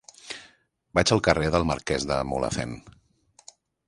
[0.99, 2.73] Vaig al carrer del Marquès de Mulhacén.